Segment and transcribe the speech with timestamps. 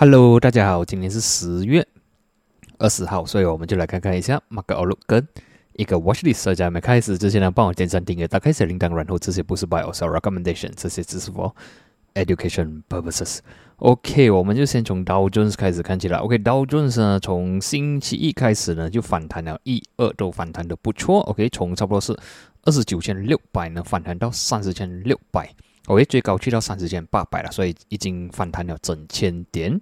[0.00, 1.84] Hello，大家好，今天是十月
[2.78, 5.26] 二十号，所以我们就来看看一下 Market Outlook 跟
[5.72, 6.46] 一个 Watch List。
[6.46, 11.52] 大家还没开始之前呢，帮我点赞、订阅、打开小铃铛，然后这些不是 Buy or Sell Recommendation，这些只是 for
[12.14, 13.40] education purposes。
[13.78, 16.18] OK，我们就先从 Dow Jones 开始看起来。
[16.18, 21.22] OK，Dow Jones 呢，从星期一开始呢就反弹了，一、二都反弹的不错。
[21.22, 22.16] OK，从差不多是
[22.62, 25.52] 二十九千六百呢反弹到三十千六百。
[25.88, 29.80] OK，最高去到三十千八百了，所以已经反弹了整千点。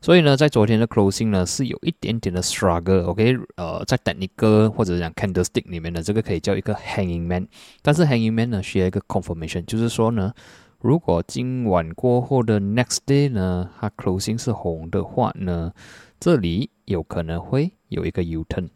[0.00, 3.06] 所以呢，在昨天的 closing 呢是有一点点的 struggle。
[3.06, 7.48] OK，呃，在等一个或者讲 candlestick 里面呢，这个可以叫一个 hanging man。
[7.82, 10.32] 但是 hanging man 呢需要一个 confirmation，就是说呢，
[10.80, 15.72] 如果今晚过后的 next day 呢，它 closing 是红的话呢，
[16.20, 18.68] 这里有可能会有一个 U turn。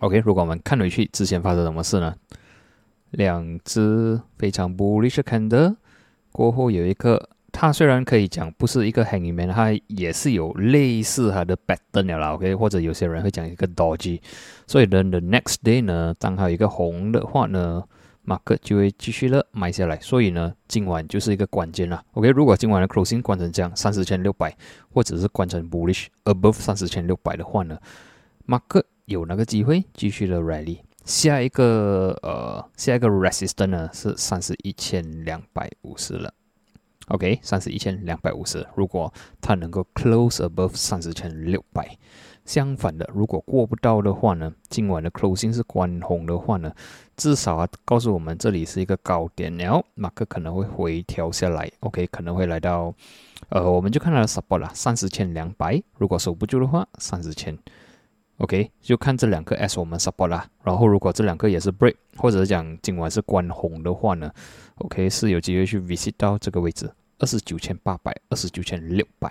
[0.00, 2.16] OK，如果我们看回去之前发生什么事呢？
[3.10, 5.76] 两只非常 bullish candle。
[6.32, 14.18] 过后有一个，它虽然可以讲不是一个 hang 里面它也是有类似它的 pattern 了啦，OK，或者有些人会讲一个 doge
[14.66, 17.82] 所以呢，the next day 呢，当它有一个红的话呢
[18.22, 24.56] 马克就会继续的买下来，所以呢，今晚就是一个关键了，OK，如果今晚的 closing 关成这样三十千六百，
[24.90, 27.76] 或者是关成 bullish above 三十千六百的话呢
[28.46, 30.78] 马克有那个机会继续的 rally。
[31.04, 36.32] 下一个呃，下一个 resistance 呢是三十一千两百五十了
[37.08, 38.66] ，OK，三十一千两百五十。
[38.76, 41.96] 如果它能够 close above 三十千六百，
[42.44, 46.72] 相反的，如果过不到的话呢，今晚的 closing 是关红的话呢，
[47.16, 52.94] 至少啊告诉我们这里是一个高点，然后马克可能会回调下来，OK，可能会来到
[53.48, 57.58] 呃，我们就看到了 support 了，三十千两百，如果守不住的话，三十千。
[58.42, 60.44] OK，就看这两个 S 我们 support 啦。
[60.64, 64.32] 然后如果这两个也是 break，或者是讲今晚是关红的话呢
[64.78, 66.90] ，OK 是有机会去 visit 到这个位置，
[67.20, 69.30] 二十九千八百，二十九千六百。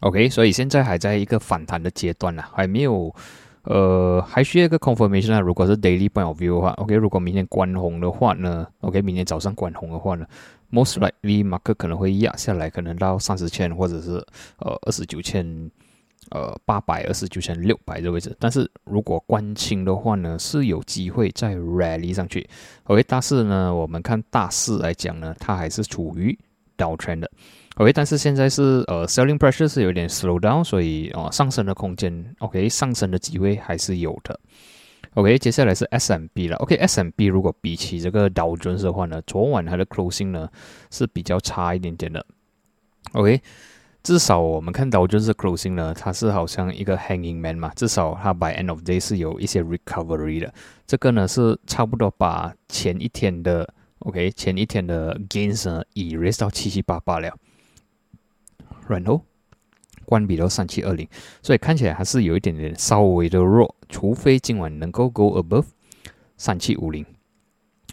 [0.00, 3.14] OK，所以现在还在一个反弹的阶段呢，还没有，
[3.62, 5.40] 呃，还需要一个 confirmation 啊。
[5.40, 10.26] 如果是 daily point of view 的话，OK，如果明天关红的话呢，OK，明天早上关红的话呢
[10.70, 14.22] ，most likely market 可能会压下来，可能到三十千或者是
[14.58, 15.70] 呃二十九千。
[16.30, 22.48] 呃，八百二十九千六百的位置，但是如果关清的话呢，是有机会再 rally 上去。
[22.84, 26.36] OK，大势呢，我们看大势来讲呢，它还是处于
[26.76, 27.30] down trend 的。
[27.76, 34.40] OK，但是现在是呃 selling pressure 是有点 slow down，所以哦上升的空间，OK 上升的机会还是有的。
[35.14, 36.56] OK，接下来是 SMB 了。
[36.56, 40.48] OK，SMB 如果比起这个 Dow Jones 的话呢，昨晚它的 closing 呢
[40.90, 42.26] 是比较差一点点的。
[43.12, 43.40] OK。
[44.06, 50.54] 至少我们看到就是 closing 呢，它是好像一个 hanging man 嘛，至少它 by end of day 是有一些 recovery 的。
[50.86, 53.68] 这个呢是差不多把前一天的
[53.98, 57.34] OK 前一天的 gains 呢 erase 到七七八八了，
[58.86, 59.20] 然后
[60.04, 61.08] 关闭到三七二零，
[61.42, 65.64] 所以看起来还是有一点点稍微的弱，除非今晚能够 go above
[66.36, 67.04] 三七五零。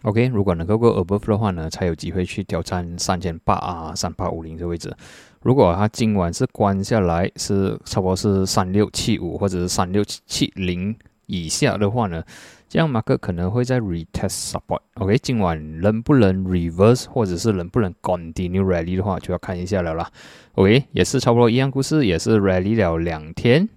[0.04, 4.96] OK，如果能够 go above 的话呢，才有机会去挑战三千八啊三八五零的位置。
[5.44, 10.96] 如果它今晚是关下来，是差不多是三六七五或者是三六七零
[11.26, 12.24] 以下的话呢，
[12.70, 14.80] 这样马克可能会在 retest support。
[14.96, 20.10] OK，今晚能不能 reverse 或者是能不能 continue rally 的话，就要看一下了啦。
[20.56, 23.68] OK，也是差不多一样故事，也是 rally 了两天。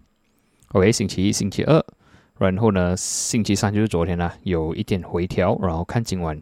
[0.68, 1.84] OK，星期一、星期二，
[2.38, 6.40] 然后呢，星期三就是昨天啦，有一点回调，然后看今晚。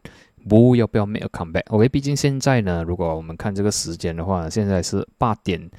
[0.49, 5.71] 不要不要 make a comeback？OK，毕竟现在呢，如果我们看这个时间的话，现在是八点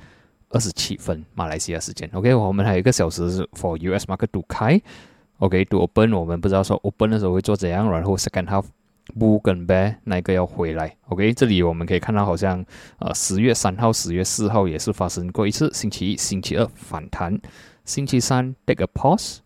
[0.49, 2.09] 二十七分，马来西亚时间。
[2.13, 4.81] OK，我们还有一个小时 for US market to 开。
[5.39, 8.65] OK，to open，我们不知道说 open 的时候会做怎样，然后 second half
[9.19, 10.95] 不跟 bear 那个要回来。
[11.09, 12.65] OK，这里我们可以看到好像
[12.99, 17.39] 呃十月三号、十月四号也是发生过一次，星期一、星期二反弹，
[17.83, 19.39] 星期三 take a pause。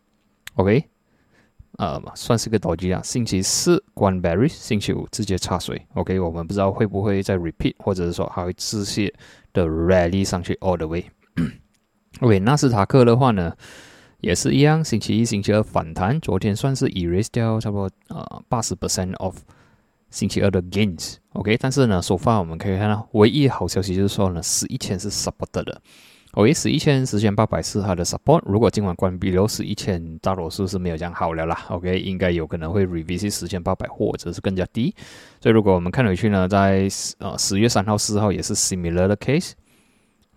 [0.55, 0.85] OK。
[1.79, 3.01] 呃，算是个倒机啊。
[3.01, 5.81] 星期四关 berry，星期五直接插水。
[5.93, 9.13] OK，我们不知道会不会再 repeat，或者是说还会持续
[9.53, 11.05] 的 rally 上去 all the way。
[12.19, 13.55] OK，纳斯达克的话呢，
[14.19, 16.19] 也是一样，星期一、星期二反弹。
[16.19, 19.37] 昨天算是 erase 掉差不多呃八十 percent of
[20.09, 21.15] 星期二的 gains。
[21.29, 25.81] OK，但是呢，首发我们可以看到，唯一好消息就是说呢，十一千是 support 的。
[26.33, 28.39] OK，十一千、十千八百是它的 support。
[28.45, 31.65] 如果今晚关闭了十一千，大多数是没有这样好了啦。
[31.69, 34.93] OK，应该有可能会 revisit 十千八百或者是更加低。
[35.41, 36.87] 所以如果我们看回去呢，在
[37.17, 39.53] 呃十月三号、四号也是 similar 的 case。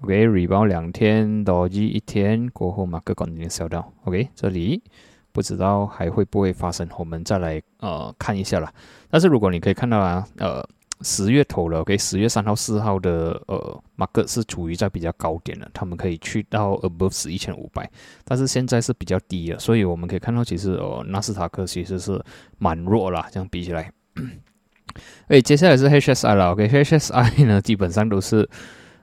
[0.01, 4.83] OK，rebound 两天，倒计一天过后，马克关进小到 OK，这里
[5.31, 8.73] 不知道还会不会发生，我们再来呃看一下啦。
[9.11, 10.67] 但是如果你可以看到啊，呃。
[11.03, 17.91] 十月头了，OK，十月三号、四号的呃，market 是处于在比较高点的，他们可以去到 above 十一千五百，
[18.25, 22.23] 但是现在是比较低了，所以我们可以看到，其实呃，纳斯达克其实是
[22.59, 23.93] 蛮弱啦，这样比起来。
[25.29, 28.49] 哎，接下来是 HSI 了，OK，HSI 呢基本上都是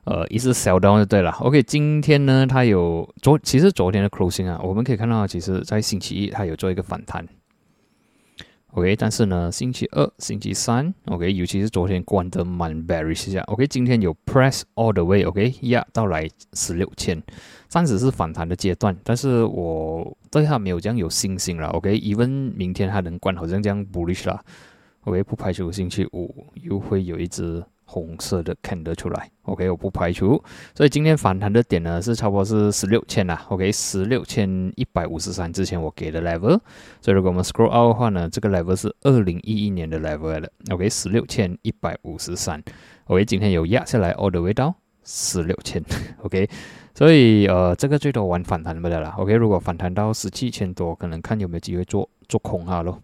[0.03, 7.27] 呃一直小 down 就对了，OK，今天呢它有昨其实昨天的 closing 啊，我们可以看到，其实在星期一它有做一个反弹。
[8.73, 17.21] OK，但是呢，星期二、星期三，OK，尤其是昨天关的蛮 bearish 下，OK，今天有 press all the way，OK，压到来十六千，
[17.67, 24.39] 暂时是反弹的阶段，但是我对它没有这样有信心了，OK，even 明天它能关，好像这样 bullish 啦
[25.05, 27.63] ，OK，不排除星期五又会有一只。
[27.91, 30.39] 红色的看得出来，OK，我不排除，
[30.75, 36.59] 所以今天反弹的点呢是差不多是十六千啦，OK，十六千一百五十三之前我给的 level，
[37.01, 42.63] 所以如果我们 scroll out 的话呢，这个 level 是二零一一年的 level 了，OK，十六千一百五十三
[43.05, 45.83] ，OK，今天有压下来，all the way 到十六千，
[46.21, 46.47] OK，
[46.93, 53.01] 所以呃这个最多玩反弹不了啦，OK，如果反弹到十七千多，可能看有没有机会做做空哈咯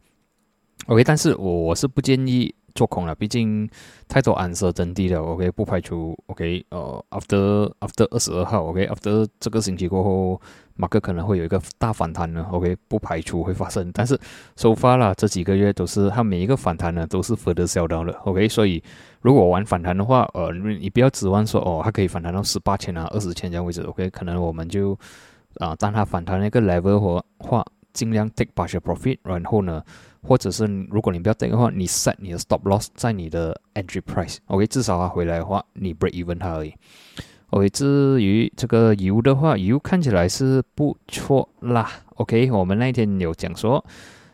[0.85, 2.53] ，OK，但是我是不建议。
[2.75, 3.68] 做空了，毕竟
[4.07, 5.22] 太多暗色真谛了。
[5.22, 10.42] OK，不排除 OK，呃，after after 二十二号，OK，after 这个星期过后，
[10.75, 12.45] 马克可能会有一个大反弹呢。
[12.51, 14.19] OK，不排除会发生，但是
[14.57, 18.12] 收发了这几个月都是它每一个反弹呢都是 further sell down 的。
[18.25, 18.83] OK，所以
[19.21, 23.81] 如果玩反弹的话，呃，你不要指望说哦，它可以反弹到十八千啊、二十千这样位置。
[23.83, 25.00] OK，可能我们就
[25.60, 29.81] 啊，当它反弹那个 level 或话，尽量 take partial profit，然后呢。
[30.25, 36.74] 或者是如果你不要等的话，你 set 你的 stop loss 在你的 entry price，OK，至少它回来的话，你 break even 它而已。
[37.51, 41.89] OK，至于这个油的话，油看起来是不错啦。
[42.16, 43.83] OK，我们那天有讲说。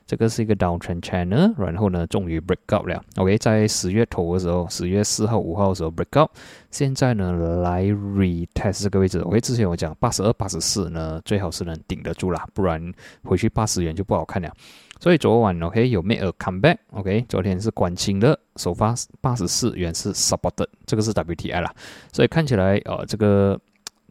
[0.08, 3.02] 这个是一个 downtrend channel，然后呢，终于 break out 了。
[3.16, 6.30] OK，在十月头的时候，十月四号、五号的时候 break out，
[6.70, 9.20] 现在呢来 retest 这个位置。
[9.20, 14.52] OK，之前我讲八十二、八十四呢，最好是能顶得住啦，不然回去八十元就不好看了。
[15.02, 16.78] 所以昨晚 OK 有 make a comeback。
[16.92, 21.74] OK，昨天是关清的，首发八十四元是 supported，这个是 WTI 啦。
[22.14, 23.60] 所以看起来呃这个。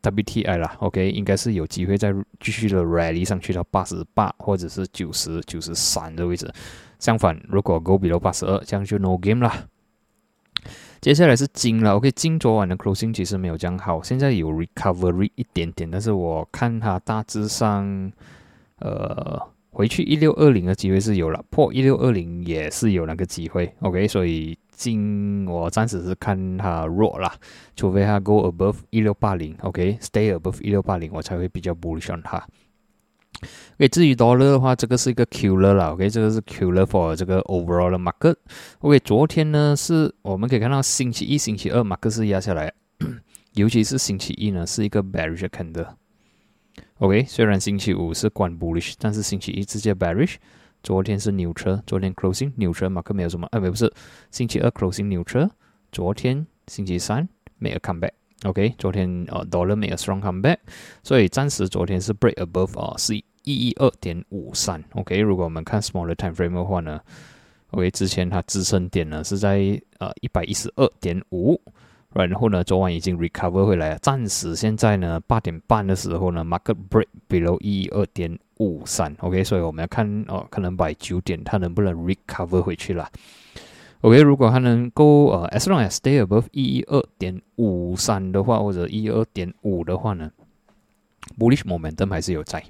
[0.02, 2.10] WTI 啦，OK，应该是有机会再
[2.40, 6.50] 继续的 rally 上去到八十八或者是九十九十三的位置。
[6.98, 9.66] 相反，如果 go below 八十二，这样就 no game 啦。
[11.02, 18.10] 接下来是金了，OK，金昨晚的 closing 其实没有这样好，现在有 recovery 一点点，但是我看它大致上，
[18.78, 19.38] 呃，
[19.70, 24.58] 回去一六二零的机会是有了，破一六二零也是有那个机会，OK，所以。
[24.80, 27.30] 今我暂时是看它弱啦，
[27.76, 32.38] 除非它 go above 一六八零，OK，stay above 一六八零，我才会比较 bullish on 它。
[33.74, 38.36] OK，至于 dollar 的话，这个是一个 killer 啦，OK，这个是 killer for 这个 overall market。
[38.78, 42.72] OK，昨天呢是我们可以看到星期一、星期二 market 是压下来，
[43.52, 45.88] 尤其是星期一呢是一个 bearish candle。
[47.00, 50.34] OK，虽然星期五是关 bullish，但是星期一直接 bearish。
[50.82, 53.90] 昨天是牛车，昨天 closing 牛车，马克没有什么，哎，不是，
[54.30, 55.50] 星期二 closing 牛车，
[55.90, 57.26] 昨天星期三
[57.58, 60.58] make a come back，OK，昨天呃 dollar make a strong come back，
[61.02, 67.00] 所以暂时昨天是 break above 啊，是一一二点五三，OK，如果我们看 smaller time frame 的话呢
[67.70, 71.58] ，OK，之前它支撑点呢是在呃一百一十二点五。
[72.12, 83.08] 然后呢，昨晚已经 recover 回来了，暂时现在呢八点半的时候呢，market break below 一二点五三，OK，所以我们要看哦，可能摆九点它能不能 recover 回去了
[84.00, 90.32] ，OK，如果它能够呃，as long as stay above 一二点五三的话，或者一二点五的话呢
[91.38, 92.60] ，bullish momentum 还是有在，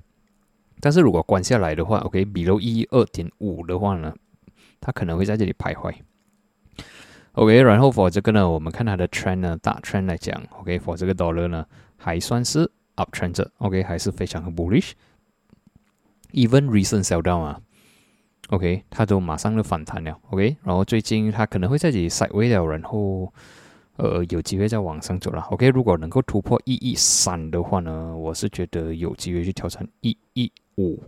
[0.81, 4.15] 但是如果关下来的话，OK，below 一二点五的话呢，
[4.83, 5.95] 它可能会在这里徘徊。
[7.41, 11.65] OK，然后 for 这个呢，我们看它的 trend 呢，大 trend 来讲，OK，for 这个 dollar 呢，
[11.97, 14.91] 还算是 uptrend，OK，还是非常的 bullish。
[16.33, 17.59] Even recent sell down 啊
[18.51, 23.33] ，OK，它都马上就反弹了，OK，然后最近它可能会在这里 sideway 了，然后
[23.97, 31.03] 呃有机会再往上走了，OK，如果能够突破一一三的话呢，我是觉得有机会去挑战一一五。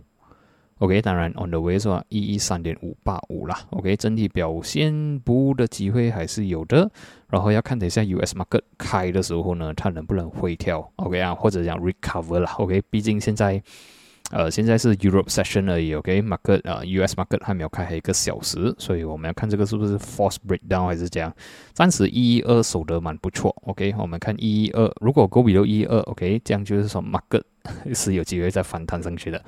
[0.83, 2.03] OK，当然 on the way 是吧？
[2.09, 3.57] 一一三点五八五啦。
[3.69, 6.91] OK，整体表现不的机会还是有的。
[7.29, 12.51] 然后要看等一下 US market 开的时候呢，它能不能回调？OK 啊，或者讲 recover 啦。
[12.57, 13.63] OK，毕竟现在
[14.31, 15.93] 呃现在是 Europe session 而已。
[15.93, 21.33] OK，market 啊 US market 还没有开，还一个小时，所以我们要看这个是不是 force breakdown 还是这样。
[21.71, 23.55] 暂时一一二守得蛮不错。
[23.67, 27.43] OK，我们看一一二，如果 go below 一一二，OK，这样就是说 market
[27.93, 29.41] 是有机会再反弹上去的。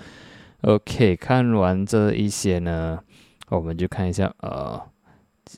[0.61, 2.99] OK，看完这一些呢，
[3.49, 4.81] 我们就看一下呃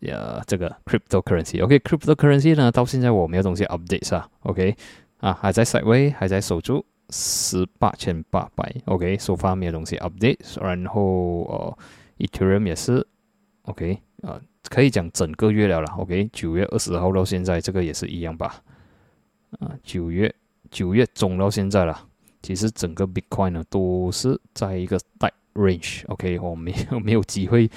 [0.02, 4.76] 呃这个 cryptocurrency，OK，cryptocurrency 呢到现在我没有东西 update 啊，OK，
[5.20, 11.78] 啊还在 sideway，还在守住十八千八百，OK，首发没有东西 update，然后呃
[12.18, 13.08] Ethereum 也是
[13.64, 15.96] ，OK，啊可以讲整个月了啦。
[15.98, 18.62] O k 九月二十号到现在这个也是一样吧，
[19.60, 20.36] 啊九月
[20.70, 22.07] 九月中到现在了，
[22.42, 27.70] 其实整个 Bitcoin 呢都是在一个大 range，OK，我没有 没有机会。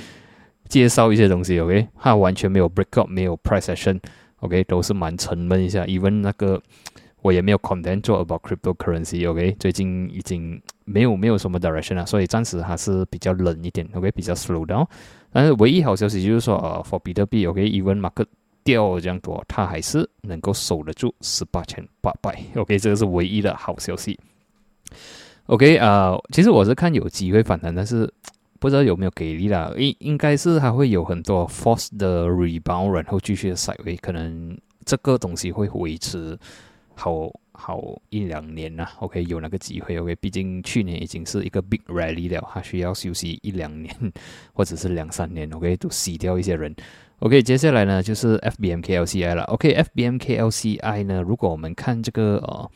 [0.68, 5.84] 介绍一些东西，OK，它完全没有 break up，没有 price action，OK，都是蛮沉闷一下。
[5.86, 6.62] even 那个
[7.22, 14.86] 我也没有 content 做 about cryptocurrency，OK，最近已经没有没有什么 direction 了，所以暂时还是比较冷一点，OK，比较 slow down。
[15.32, 18.26] 但是唯一好消息就是说，呃，for 比特币，OK，even market
[18.62, 24.16] 掉这样多，它还是能够守得住十八千八百，OK，这个是唯一的好消息。
[25.46, 28.12] OK，啊，其实我是看有机会反弹，但是。
[28.60, 29.72] 不知道有没有给力啦？
[29.78, 34.54] 应应该是还会有很多 force 的 rebound，然后继续的 side way，可能
[34.84, 36.38] 这个东西会维持
[36.94, 38.86] 好好一两年呐。
[38.98, 39.98] OK，有那个机会。
[39.98, 43.96] OK，毕竟去年已经是一个 big rally 了，还需要休息一两年
[44.52, 45.50] 或者是两三年。
[45.54, 46.76] OK，都洗掉一些人。
[47.20, 49.44] OK，接下来呢就是 FBMKLCI 了。
[49.44, 52.70] OK，FBMKLCI 呢，如果我们看这个呃。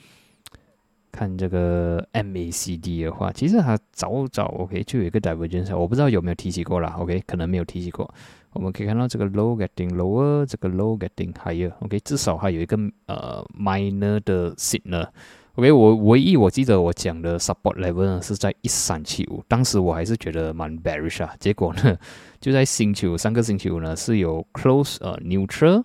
[1.14, 8.12] 看这个 MACD 的话，其实它早早 OK 就有一个 divergence，我不知道有没有提起过啦 OK，可能没有提起过。
[8.52, 15.06] 我们可以看到这个 low getting lower，这个 low getting higher，OK，至少还有一个呃 minor 的 signal。
[15.54, 21.96] OK，我唯一我记得我讲的 support level 呢是在一三七五，当时我还是觉得蛮 bearish 啊，结果呢
[22.40, 25.84] 就在星期五，上个星期五呢是有 close 呃 neutral。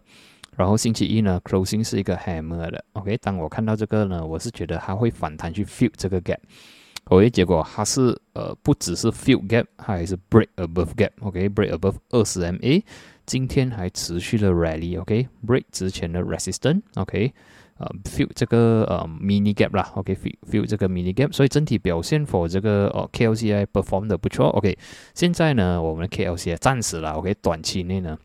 [0.59, 3.15] 然后星期一呢，closing 是一个 hammer 的，OK。
[3.21, 7.29] 当我看到这个呢，我是觉得它会反弹去 fill 这个 gap，OK。
[7.29, 12.83] 结果它是呃不只是 fill gap，它还是 break above gap，OK，break above 二十 MA。
[13.25, 17.31] 今天还持续了 rally，OK，break 之前的 resistance，OK，
[17.77, 24.77] 呃 fill 这个呃 mini gap 啦，OK，fill fill 这个 mini gap，所以整体表现 for 这个呃 KLCI perform 的不错，OK。
[25.13, 28.17] 现在呢，我们的 KLCI 暂时啦，OK，短期内呢。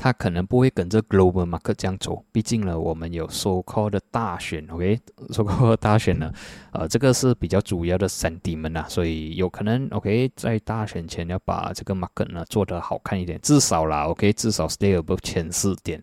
[0.00, 6.32] 它可能不会跟着 global market 这样走，毕竟呢，我们有 so called 的大选，OK，so called 大选呢，
[6.70, 16.00] 呃，这个是比较主要的 sentiment 啊，所以有可能 OK，在大选前要把这个 market 呢做得好看一点，至少啦，OK，至少 stay above 前四点，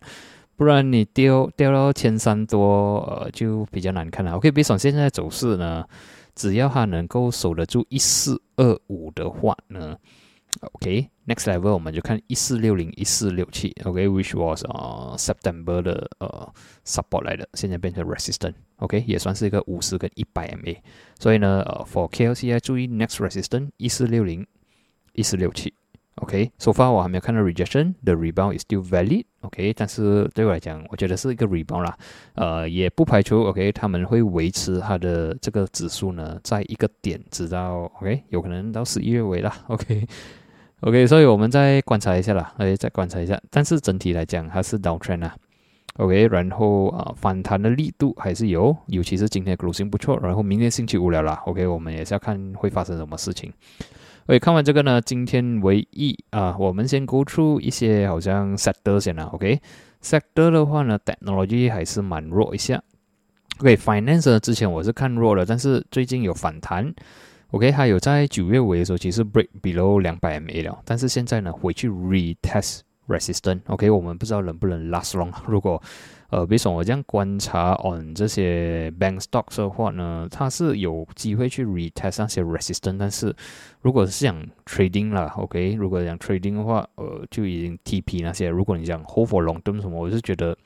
[0.58, 4.34] 不然你掉掉到前三多，呃，就比较难看了。
[4.34, 5.86] OK，比如现在走势呢，
[6.36, 9.96] 只要它能够守得住一四二五的话呢。
[10.62, 16.54] OK，next level 我们就看一四六零一四六七，OK，which was uh September 的呃
[16.86, 20.78] support 来的，现在变成 resistance，OK，也算是一个五十跟一百 MA，
[21.20, 24.48] 所以呢，呃，for KLCI 注意 next resistance 一四六零
[25.14, 25.74] 一四六七
[26.16, 31.98] ，OK，so far 我还没有看到 rejection，the rebound is still valid，OK，但是对我来讲，我觉得是一个 rebound 啦，
[32.36, 40.08] 呃，也不排除 OK 他们会维持它的这个指数呢，在一个点直到 OK，有可能到十一月尾啦，OK。
[40.86, 43.42] OK，所以我们再观察一下啦，哎，再观察一下。
[43.50, 45.36] 但是整体来讲，它是 downtrend 啊。
[45.98, 50.16] OK，然后啊，反弹的力度还是有，尤其是今天 closing 不错。
[50.22, 53.52] 然后明天星期五了啦，OK，我们也是要看会发生什么事情。
[54.28, 59.24] OK，看完这个呢，今天唯一啊，我们先 go through 一些好像 sector 先啦。
[59.34, 62.80] OK，sector 的话呢，technology 还是蛮弱一下。
[63.58, 66.94] OK，finance 之前我是看弱了，但是最近有反弹。
[67.56, 73.62] OK，它有在九月尾的时候其实 break below 两百 MA 了，但是现在呢回去 retest resistance。
[73.68, 75.32] OK，我们不知道能不能 last long。
[75.48, 75.82] 如果
[76.32, 83.34] 呃，比如说我这样观察 on 这些 bank stocks 的话呢，它是有机会去 retest 那些 resistance，但是
[83.80, 88.50] 如果是想 trading 啦，OK，如果想 trading 的话，呃，就已经 TP 那些。
[88.50, 90.58] 如果你讲 hold for long term 什么，我是觉得。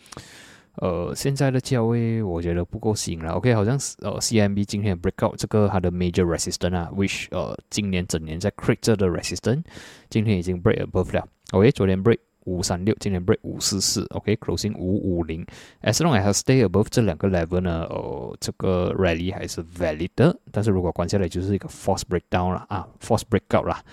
[0.76, 3.32] 呃，现在的价位我觉得不够吸引了。
[3.34, 9.64] OK，好像是呃，CMB 今天 breakout 这个它的 major resistance 啊，which 呃，今年整年在 create 的 resistance，
[10.10, 11.28] 今天已经 break above 了。
[11.52, 14.06] OK，昨天 break 五三六，今天 break 五四四。
[14.12, 15.46] OK，closing 五五零。
[15.82, 20.36] As long as stay above 这两个 level 呢，呃，这个 rally 还是 valid 的。
[20.52, 23.84] 但是如果关下来就是一个 force breakdown 了啊，force breakout 啦。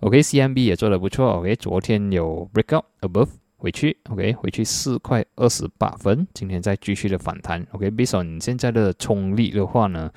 [0.00, 1.38] OK，CMB 也做的不错。
[1.38, 3.28] OK，昨天有 breakout above。
[3.58, 10.08] 回去，OK，回去四块二十八分，今天再继续的反弹，OK，based on 现在的冲力的话呢，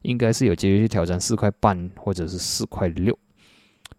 [0.00, 3.16] 应该是有机会去挑战四块半或者是四块六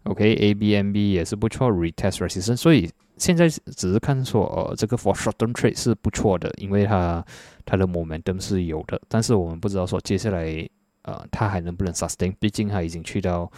[0.02, 7.24] ，OK，ABMB 也是不错，retest resistance，所以现在只是看说，呃，这个 for short term trade 是不错的，因为它
[7.64, 10.68] 它的 momentum 是有的，但是我们不知道说接下来，
[11.02, 13.48] 呃，它还能不能 sustain，毕竟它已经去到，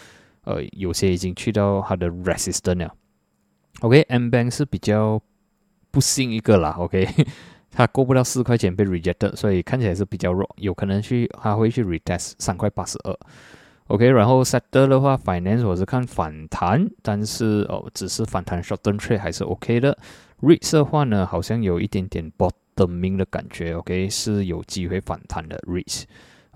[0.45, 2.95] 呃，有些已经去到它的 resistance 了。
[3.81, 5.21] OK，M Bank 是比较
[5.91, 7.09] 不幸一个啦，OK，
[7.73, 13.19] 它过不到四块钱被 reject，所以看起来是比较弱，有可能去它会去 retest 三块八十二。
[13.89, 19.99] OK，然后 Set 的话，Finance 我是看反弹，但是哦，只是反弹 short term trade 还是 OK 的。
[20.41, 26.05] REIT 的话呢，好像有一点点 bottoming 的感觉，OK，是有机会反弹的 REIT。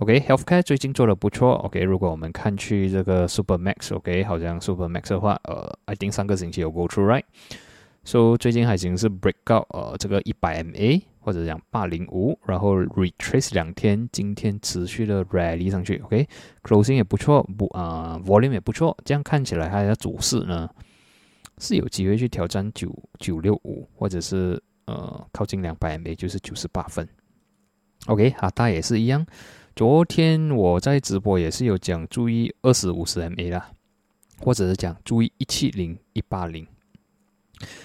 [0.01, 1.55] OK，Healthcare 最近做的不错。
[1.55, 15.25] OK，如果我们看去这个 Supermax，OK，好像 Supermax 的话，呃，I think 上个星期有 go through right，so 最近还行是 break out，呃，这个一百 MA 或者讲八零五，然后 retrace 两天，今天持续的
[15.25, 15.97] rally 上去。
[16.05, 20.69] OK，closing 也不错，不啊，volume 也不错，这样看起来它的走势呢
[21.57, 27.09] 是有机会去挑战九九六五，或者是呃靠近两百 MA，就是九十八分。
[28.09, 29.25] OK，哈大也是一样。
[29.77, 33.73] 昨天我在直播也是有讲注意二十五十 MA 啦，
[34.41, 36.67] 或者是讲注意一七零一八零，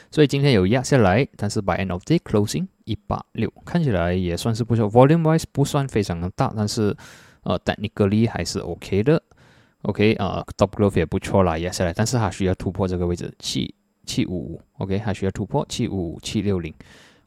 [0.09, 6.95] 所以今天有压下来，但是 by end of day closing 一八六，看起来也算是不错，volume wise 不算非常的大，但是
[7.43, 9.21] 呃 technically 还是 OK 的
[9.81, 16.73] ，OK 啊 top growth 也不错啦，压下来，但是它需要突破这个位置七七五五，OK 还需要突破七五五七六零。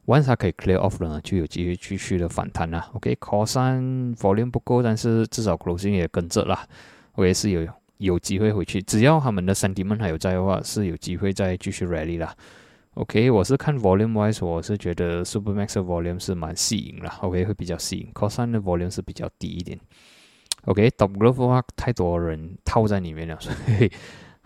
[0.05, 2.89] Once 它可以 clear off 了呢，就有机会继续的反弹啦。
[2.93, 3.81] OK，call 三
[4.15, 6.67] volume 不够，但是至少 closing 也跟着啦。
[7.13, 12.35] OK，是有有机会回去，只要他们的 sentiment 还有在的话，是有机会再继续 rally 啦。
[12.93, 17.17] OK，我是看 volume wise，我是觉得 Supermax 的 volume 是蛮吸引啦。
[17.21, 19.79] OK，会比较吸引，call 三的 volume 是比较低一点。
[20.65, 23.91] OK，top growth 的话，太多人套在里面了，所以。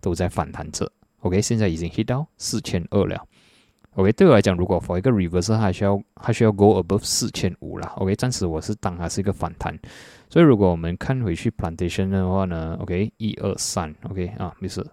[0.00, 3.26] 都在反弹着，OK，现在已经 hit 到四千二了
[3.94, 9.78] ，OK，对我来讲，如果 for 一个 reverse，还需要还需要 go above 四千五啦，OK，暂时我是当它是一个反弹，
[10.28, 14.86] 所以如果我们看回去 plantation 的话呢，OK，一二三，OK 啊，没事，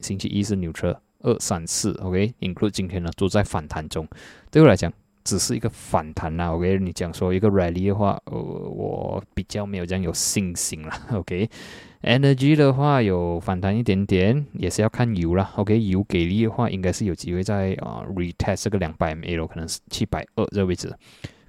[0.00, 0.96] 星期一是 neutral。
[1.22, 4.06] 二三四，OK，include 今天呢都在反弹中，
[4.50, 4.92] 对我来讲
[5.24, 20.94] 只是一个反弹啦，OK，你讲说一个 rally 的话，呃，我比较没有这样有信心了， OK，energy 的话有反弹一点点，也是要看油啦，OK，油给力的话，应该是有机会在啊 retest 这个两百 MA 可能是七百二这个位置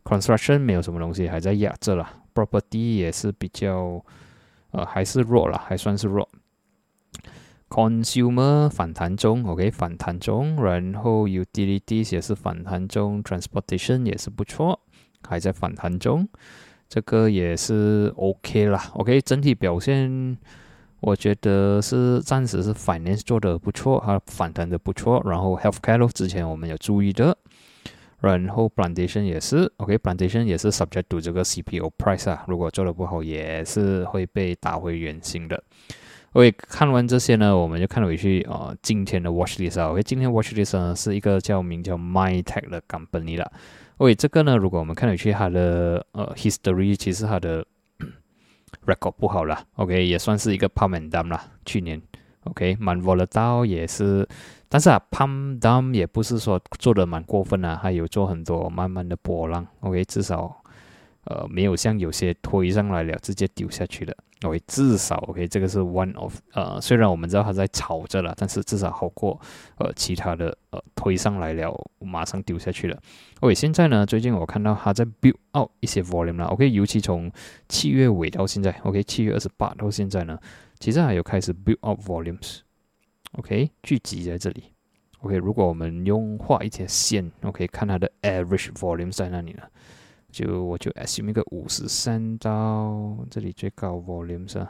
[0.04, 4.04] ，construction 没有什么东西还在压着啦，property 也是比较
[4.72, 6.28] 呃还是弱了，还算是弱。
[7.70, 14.80] Consumer 反弹中，OK，反弹中，然后 Utilities 也是反弹中，Transportation 也是不错，
[15.28, 16.28] 还在反弹中，
[16.90, 20.36] 这个也是 OK 啦，OK，整体表现
[21.00, 27.38] 我觉得是暂时是 Finance 做的不错，它反弹的不错，然后 Healthcare 之前我们有注意的，
[28.20, 35.64] 然后 Plantation 也是，OK，Plantation 也是 subject to 这个 CPO price 啊，如果做的不好也是会被打回原形的。
[36.34, 43.52] OK，看完这些呢，我们就看回去啊，今天的 Watch List 啊，OK，今天 Watch List 呢是一个叫名叫 MyTech 的 company 了。
[43.98, 47.66] OK，这个呢，如果我们看回去它的呃 history，其实它的
[48.86, 49.60] record 不好了。
[49.78, 51.44] OK，也算是一个 pump and dump 啦。
[51.66, 52.00] 去年
[52.44, 54.28] OK，蛮 volatile 也是，
[54.70, 59.66] 但是啊 pump dump 也不是说做的蛮过分啊，还有做很多慢慢的波浪。
[59.80, 60.64] OK，至少
[61.30, 64.14] 呃没有像有些推上来了直接丢下去了。
[64.44, 69.40] OK，至少 OK，这个是 one of 呃，虽然我们知道它在炒着了，但是至少好过
[69.78, 72.98] 呃其他的呃推上来了马上丢下去了。
[73.42, 76.46] OK，现在呢，最近我看到它在 build out 一些 volume 了。
[76.46, 77.30] OK，尤其从
[77.68, 80.40] 七月尾到现在，OK，七月二十八到现在呢，
[80.80, 82.60] 其实还有开始 build out volumes。
[83.34, 84.64] OK，聚集在这里。
[85.20, 89.64] OK，如果我们用画一条线，OK，看它的 average volume 在哪里呢？
[90.32, 94.68] 就我就 assume 一个五十三到这里最高 volume 是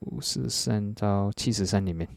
[0.00, 2.08] 五十三到七十三里面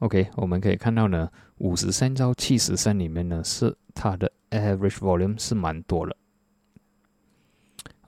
[0.00, 6.16] ，OK，我们可以看到呢，五十三到七十三里面呢是它的 average volume 是蛮多的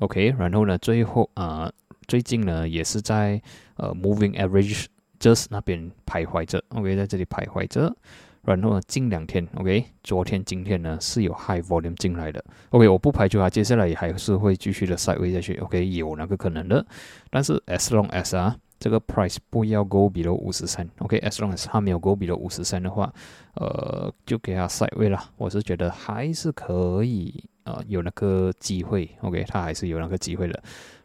[0.00, 1.72] ，OK，然后呢，最后啊，
[2.08, 3.40] 最近呢也是在
[3.76, 4.86] 呃 moving average
[5.20, 7.94] just 那边徘徊着，OK，在这里徘徊着。
[8.42, 16.85] 然后呢，近两天，OK，昨天、今天呢是有 high volume 进来的，OK，我不排除它接下来也还是会继续的 side way 下去，OK，有那个可能的。
[17.29, 23.12] 但是 as long as 啊，这个 price 不要 go below 五十三，OK，as long as 它没有 go below 五十三的话，
[23.57, 25.22] 呃，就给它 side way 了。
[25.37, 30.62] 我是觉得还是可以，呃，有那个机会，OK，它还是有那个机会的。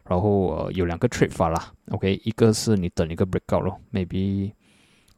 [0.08, 4.52] 然后呃，有两个 trade 法啦，OK，一个是你等一个 breakout 咯，maybe。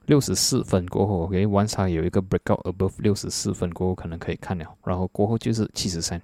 [0.09, 4.65] 六十四分过后，OK，One 叉有一个 breakout above 六十四分过后，可能可以看了。
[4.85, 6.19] 然后过后就是七十三，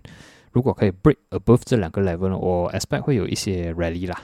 [0.53, 4.23] 如果可以 break above 这两个 level，我 expect 会有一些 rally 啦。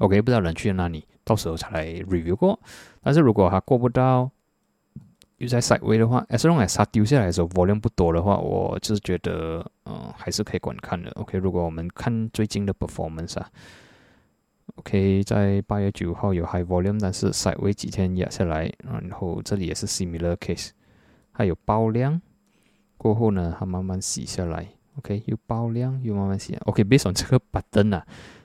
[0.00, 2.58] OK，不知道人去哪里，到时候才来 review 过。
[3.00, 4.28] 但是如果它过不到，
[5.36, 11.12] 又在 side way 的话，as long as 它丢下来的时候 volume 不多的话，我就是觉得，嗯，还是可以观看的。
[11.12, 13.48] OK，如果我们看最近的 performance 啊。
[14.84, 20.70] OK，在八月九号有 high volume，但是 side way 几天压下来，然后这里也是 similar case，
[21.30, 22.20] 还有爆量
[22.96, 24.66] 过后呢，它慢慢洗下来。
[24.98, 26.56] OK，又爆量又慢慢洗。
[26.64, 28.04] OK，based on 这个 button 啊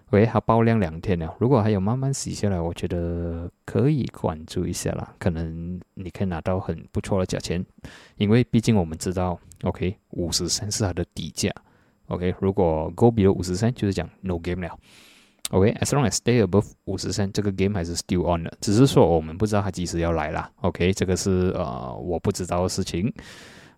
[0.09, 1.35] ，OK，它爆量两天了。
[1.39, 7.65] 如果还有慢慢洗下来，我觉得可以关注一下啦，可能你可以拿到很不错的价钱，
[8.17, 11.51] 因为毕竟我们知道，OK，五十三是它的底价。
[12.09, 14.77] OK，如果 go below 五十三，就是讲 no game 了。
[15.51, 20.51] OK，as long as stay above 五十三，这个 game 还是 still on 的，只是说我们不知道它几时要来啦。
[20.61, 23.13] OK，这个是呃我不知道的事情。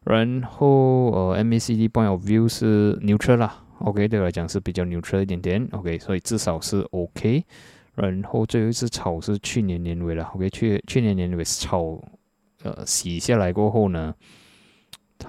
[0.04, 3.64] 然后呃 MACD point of view 是 neutral 啦。
[3.80, 5.68] OK，对我来讲是比较 neutral 一点点。
[5.72, 7.46] OK，所以至少是 OK。
[7.94, 10.24] 然后最后一次炒是去年年尾了。
[10.34, 12.02] OK，去去年年尾炒
[12.64, 14.16] 呃洗下来过后呢。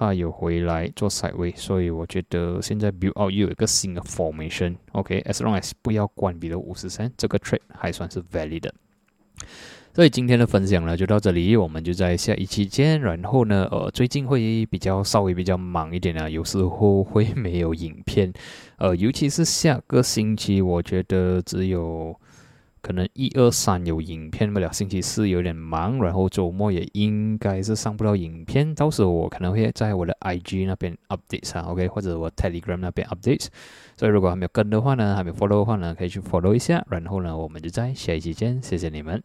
[0.01, 4.75] 他有回来做 side way，所以我觉得现在 build out 又有一个新的 formation。
[4.93, 8.67] OK，as long as 不要关闭了五十三，这个 trade 还算是 valid。
[9.93, 12.99] 所以今天的分享呢就到这里，我们就在下一期见。
[12.99, 18.33] 然后呢，呃，最近会比较稍微比较忙一点啊，有时候会没有影片，
[18.77, 22.19] 呃，尤其是下个星期，我觉得只有。
[22.81, 28.73] 可能一二三有影片不了，星期四有点忙，然后周末也应该是上不了影片。
[28.73, 33.47] 到时候我可能会在我的 IG 那边 update 啊，OK，或者我 Telegram 那边 update。
[33.95, 36.85] 所以如果还没有跟的话呢，还没 follow 的话呢，可以去 follow 一下。
[36.89, 39.21] 然后呢，我们就在下一期见，谢谢你们。